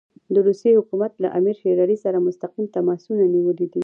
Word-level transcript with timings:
د 0.33 0.35
روسیې 0.47 0.77
حکومت 0.79 1.13
له 1.23 1.27
امیر 1.37 1.55
شېر 1.61 1.77
علي 1.85 1.97
سره 2.05 2.25
مستقیم 2.27 2.65
تماسونه 2.75 3.23
نیولي 3.35 3.67
دي. 3.71 3.79